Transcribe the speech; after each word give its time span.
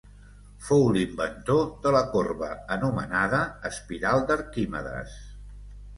Fou 0.67 0.85
l'inventor 0.95 1.59
de 1.83 1.93
la 1.97 2.01
corba 2.15 2.49
anomenada 2.77 3.43
espiral 3.73 4.27
d'Arquimedes. 4.33 5.19